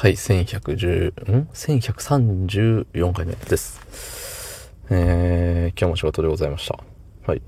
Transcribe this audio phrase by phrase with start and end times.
[0.00, 4.72] はい、1110、ん ?1134 回目です。
[4.90, 6.78] えー、今日も仕事でございました。
[7.26, 7.42] はい。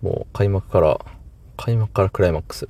[0.00, 0.98] もう開幕から、
[1.56, 2.66] 開幕からクライマックス。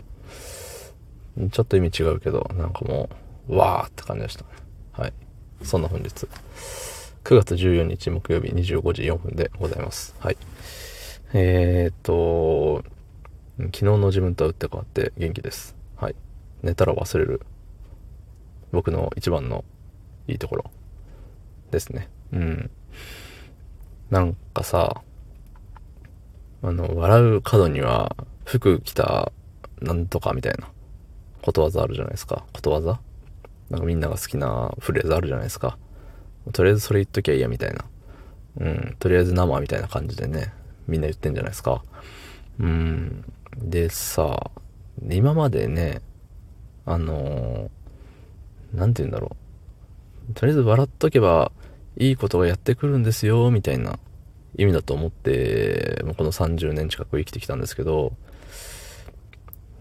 [1.52, 3.08] ちょっと意味違うけど、なんかも
[3.48, 4.44] う、わーって感じでした。
[4.92, 5.14] はい。
[5.62, 6.10] そんな本日。
[6.10, 10.14] 9月14日木曜日25時4分でございます。
[10.18, 10.36] はい。
[11.32, 12.84] えーっと、
[13.58, 15.76] 昨日の自分とは打って変わって元気です。
[15.96, 16.14] はい。
[16.62, 17.40] 寝たら忘れる。
[18.72, 19.64] 僕の一番の
[20.26, 20.70] いいところ
[21.70, 22.08] ですね。
[22.32, 22.70] うん。
[24.10, 25.02] なんかさ、
[26.62, 29.32] あの、笑う角には服着た
[29.80, 30.68] なんとかみたいな
[31.42, 32.44] ことわざあるじゃないですか。
[32.52, 33.00] ことわざ？
[33.68, 35.78] なんかみんなが好きなフレーズあるじゃないですか。
[36.52, 37.84] とりあえずそれ言っときゃいいやみたいな。
[38.60, 38.96] うん。
[38.98, 40.52] とりあえず生みたいな感じでね、
[40.86, 41.82] みんな言ってんじゃないですか。
[42.60, 43.24] うん。
[43.56, 44.50] でさ、
[45.10, 46.00] 今までね、
[46.86, 47.70] あのー
[48.72, 49.36] なんて言うんだろ
[50.30, 50.34] う。
[50.34, 51.52] とりあえず笑っとけば
[51.96, 53.98] いいことがやってくるんですよ、みたいな
[54.56, 58.16] 意味だと思って、もうこの30年近く生きてきたんですけど、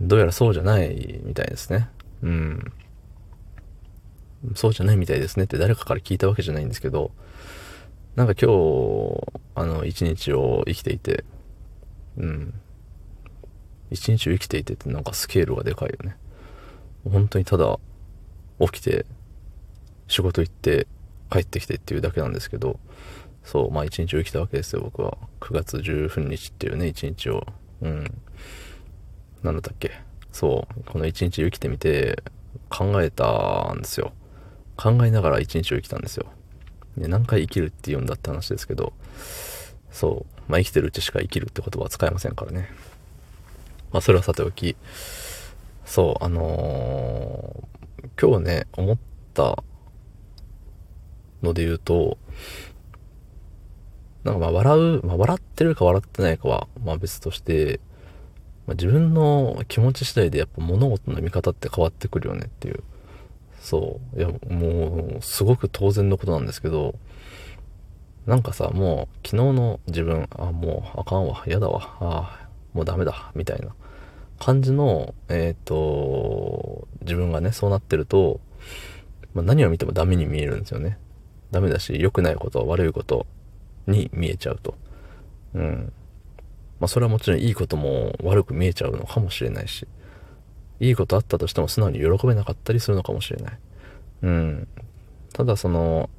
[0.01, 1.89] どうやらそうじゃないみたいですね。
[2.23, 2.73] うん。
[4.55, 7.11] そうじゃないみたいですねって誰かから聞いたわけじゃないんですけど、
[8.15, 11.23] なんか今日、あの、一日を生きていて、
[12.17, 12.53] うん。
[13.89, 16.17] 一日を生きていてってなんかスケールがでかいよね。
[17.09, 17.77] 本当にただ
[18.67, 19.05] 起きて
[20.07, 20.87] 仕事行って
[21.31, 22.79] 帰ってきてっていうだけなんですけど
[23.43, 25.17] そうまあ一日を生きたわけですよ僕は。
[25.39, 27.45] 9月10日っていうね一日を。
[27.81, 28.03] うん。
[29.41, 29.91] なんだったっけ。
[30.31, 32.21] そうこの一日生きてみて
[32.69, 34.13] 考えたんですよ。
[34.77, 36.27] 考えながら一日を生きたんですよ。
[36.97, 38.93] で何回生きるって言うんだって話ですけど
[39.91, 42.69] そうまあ生きてるうちしか生きるって言葉は使えませんからね。
[43.91, 44.75] まあそれはさておき
[45.85, 47.80] そうあのー
[48.19, 48.97] 今日ね、思っ
[49.33, 49.63] た
[51.41, 52.17] ので言うと、
[54.23, 57.79] なんかまあ笑う、まあ笑ってるか笑ってないかは、まあ別として、
[58.67, 62.83] まあ、自分の気持ち次第でやっぱ物事の見方って変わってくるよねっていう。
[63.59, 64.19] そう。
[64.19, 66.95] いや、もう、すごく当然のことなんですけど、
[68.25, 73.73] なんかさ、もう、昨日の自分、あ、もう、あかんわ、嫌だわ、あ、もうダメだ、みたいな
[74.41, 78.41] 感じの、えっ、と、自分がね、そうなってると、
[79.35, 80.97] まあ、何を見てもダメに見えるんですよね。
[81.51, 83.27] ダメだし、良くないこと、悪いこと
[83.85, 84.73] に見えちゃうと。
[85.53, 85.93] うん。
[86.79, 89.87] まあ、それはもちろんいいことも悪く見えちゃうのかもしれないし、
[90.79, 93.59] いいことあったとしても素直に喜べなかったりするのかもしれない。
[94.23, 94.67] うん。
[95.33, 96.09] ただその、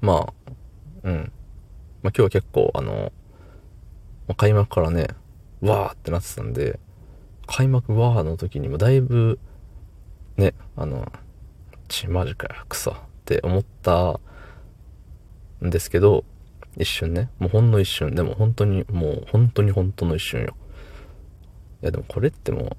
[0.00, 0.52] まあ、
[1.04, 1.14] うん。
[1.14, 1.30] まあ、
[2.02, 3.12] 今日は結構、あの、
[4.26, 5.06] まあ開幕からね、
[5.60, 6.78] わーってなってたんで、
[7.46, 9.38] 開幕わーの時にもだいぶ、
[10.36, 11.10] ね、あの、
[11.88, 14.20] ち、マジかよ、クソって思った
[15.64, 16.24] んですけど、
[16.76, 20.54] 一瞬ね、もうほんの一瞬、でも本当に、もう本当に本当の一瞬よ。
[21.82, 22.76] いやでもこれっても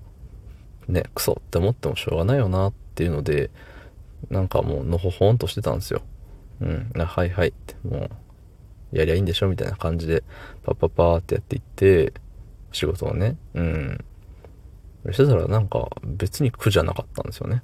[0.88, 3.50] う、ね、クソって思ってもしょうがないよなっていうので、
[4.30, 6.02] なんかもうのほほんとしてたんですよ。
[6.62, 8.10] うん、あはいはいって、も
[8.92, 10.24] う、やりゃいいんでしょみたいな感じで、
[10.64, 12.14] パッパッパーってやっていって、
[12.72, 14.06] 仕事をね、うん。
[15.12, 17.64] してたらなんか別に苦じゃなかったんですよね。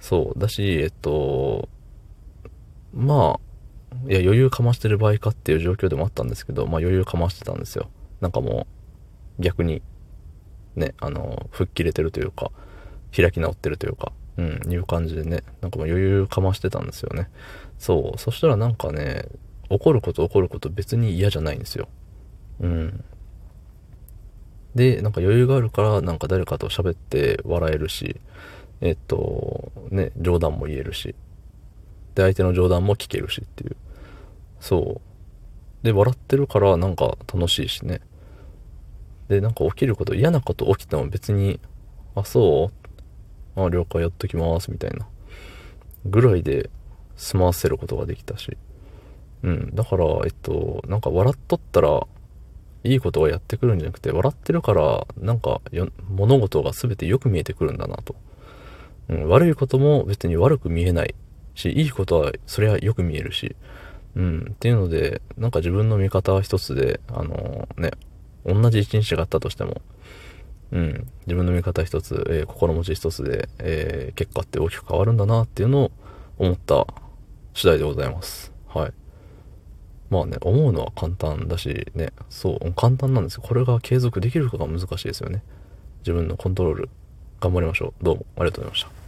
[0.00, 0.38] そう。
[0.38, 1.68] だし、えっと、
[2.92, 7.90] まあ、いや余裕かましてる場合かっていう状況でもあったんですけど、まあ余裕かましてたんですよ。
[8.20, 8.66] なんかも
[9.38, 9.82] う、逆に、
[10.76, 12.50] ね、あの、吹っ切れてるというか、
[13.14, 17.28] 開き直ってるというか、うん、いう感じでね、なんかもう余裕かましてたんですよね。
[17.78, 18.18] そう。
[18.18, 19.28] そしたらなんかね、
[19.68, 21.88] 怒ること怒ること別に嫌じゃないんですよ。
[22.60, 23.04] うん。
[24.74, 28.20] で、なんか余裕があるから、なんか誰かと喋って笑えるし、
[28.80, 31.14] えっと、ね、冗談も言えるし、
[32.14, 33.76] で、相手の冗談も聞けるしっていう。
[34.60, 35.00] そ
[35.82, 35.84] う。
[35.84, 38.00] で、笑ってるからなんか楽しいしね。
[39.28, 41.60] で、なんか起きること、嫌なこと起きても別に、
[42.14, 42.70] あ、そ
[43.56, 43.60] う？
[43.60, 45.06] あ、了解やっときます、みたいな。
[46.06, 46.70] ぐらいで
[47.16, 48.56] 済ませることができたし。
[49.42, 49.70] うん。
[49.74, 52.06] だから、えっと、なんか笑っとったら、
[52.84, 55.60] いいことがやってくるんじゃなくて、笑ってるから、なんか、
[56.08, 58.16] 物事が全てよく見えてくるんだなと。
[59.08, 61.14] うん、悪いことも別に悪く見えない
[61.54, 63.56] し、いいことはそれはよく見えるし、
[64.14, 67.92] うん、っていうので、なんか自分の見方は一つで、あのね、
[68.44, 69.80] 同じ一日があったとしても、
[70.72, 75.92] うん、自分の見方一つ、えー心持ち一つで、えー結果って大きく変わるんだなっていうのを
[76.38, 76.86] 思った
[77.54, 78.52] 次第でございます。
[78.68, 78.92] はい。
[80.12, 83.42] まあね、思うのは簡単だし、ね、そう、簡単なんですよ。
[83.42, 85.42] これが継続できるかが難しいですよね。
[86.00, 86.90] 自分のコントロール、
[87.40, 88.04] 頑張りましょう。
[88.04, 89.01] どうもありがとうございました。